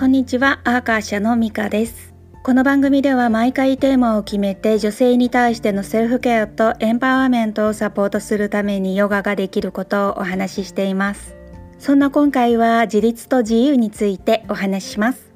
[0.00, 2.14] こんにちは、アーカー社のミカです。
[2.42, 11.36] この番組では毎回テーマを決めて女性に対してのセルフケアとエンパワーメントをサポートするためにヨガができることをお話ししています。
[11.78, 15.30] そんな今回は自立と自由についてお話しします。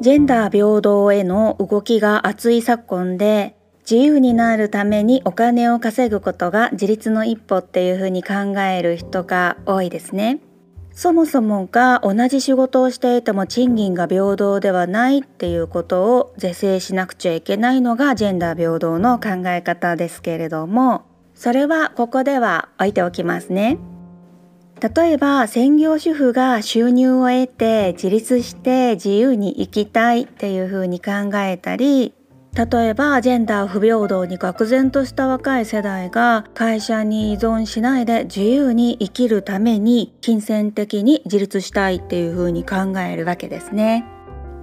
[0.00, 10.40] ジェンダー平等への動きが熱い昨今で自由になるためにお金を稼ぐことが自立の一歩っていうふうに考える人が多いですね。
[10.94, 21.02] そもそもが同じ仕事をしていても賃金が平等ではないっていうことを是正しなくちゃいけないのがジェンダー平等の考え方ですけれども
[21.34, 23.78] それはここでは置いておきますね。
[24.94, 32.12] 例えば専業主婦が収入を得て自立して自由に生きたいっていうふうに考えたり
[32.54, 44.04] 例えばジェンダー不平等に愕然とした若い世代が会社に依存しないで自由に生きるために金銭的に自立したいっていうふうに考えるわけですね。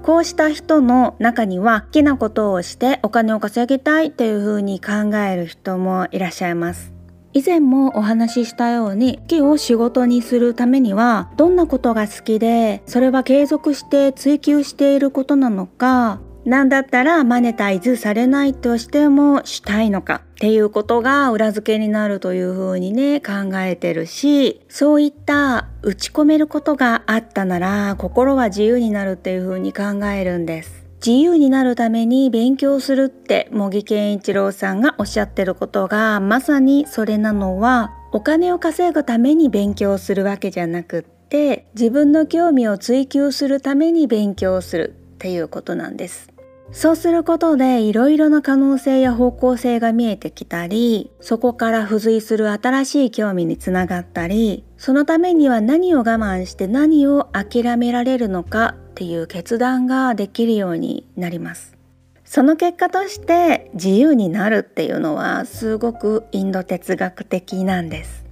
[0.04, 6.94] こうした人の中には好きなことをしてお金を稼ぎたいっていうふうに考える人もいらっしゃいます。
[7.34, 30.90] 以前もお話ししたように好きを仕事にするためにはどんなことが好きでそれは継続して追求していることなのかなんだったらマネタイズされないとしてもしたいのかっていうことが裏付けになるというふうにね考えてるしそういった打ち込めることがあったなら心は自由になるっていうふうに考えるんです。
[31.06, 44.99] 自由になるために勉強するって茂木健一郎さんがおっしゃってることがまさにそれなのはお金を稼ぐために勉強するわけじゃなくって自分の興味を追求するために勉強する。
[45.20, 46.32] っていうことなんです。
[46.72, 61.76] そうすることでいろいろな可能性や方向性が見えてきたりそこから付随する新しい興味につながったりそのためには何を我慢して何を諦められるのかっていう決断ができるようになります。
[62.24, 68.29] その結果として自由になるっていうのはすごくインド哲学的なんです。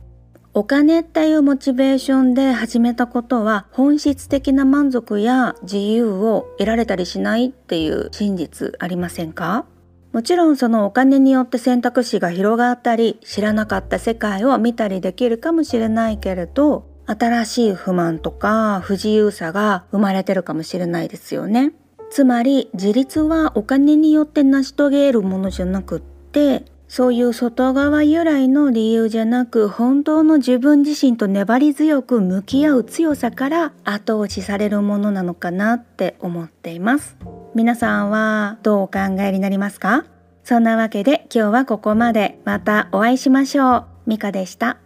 [0.57, 9.68] お金っていうモチベーションで始めたことは本質的な満足や自由を得られたりしないっていう真実ありませんか？
[10.13, 21.74] もちろんそのお金によって選択肢が広がったり知らなかった世界を見たりできるかもしれないけれど新しい不満とか不自由さが生まれてるかもしれないですよね。
[22.09, 37.18] つまり自立はお金によって成し遂げるものじゃなくってそういう外側由来の理由じゃなく本当の自分自身と粘り強く向き合う強さから後押しされるものなのかなって思っています。
[37.53, 40.06] 皆さんはどうお考えになりますか？
[40.44, 42.40] そんなわけで今日はここまで。
[42.46, 43.86] またお会いしましょう。
[44.06, 44.78] ミカでした。